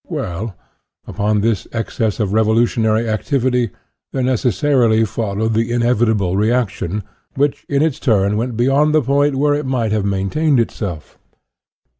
[0.09, 0.55] Well,
[1.05, 3.69] upon this excess of revolutionary activ ity
[4.11, 7.03] there necessarily followed the inevitable reac tion
[7.35, 11.19] which in its turn went beyond the point where it might have maintained itself.